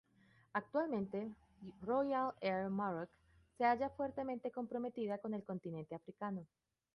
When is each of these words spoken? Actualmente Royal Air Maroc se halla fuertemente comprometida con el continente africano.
Actualmente 0.53 1.29
Royal 1.83 2.31
Air 2.41 2.71
Maroc 2.71 3.07
se 3.55 3.65
halla 3.65 3.91
fuertemente 3.91 4.49
comprometida 4.49 5.19
con 5.19 5.35
el 5.35 5.43
continente 5.43 5.93
africano. 5.93 6.47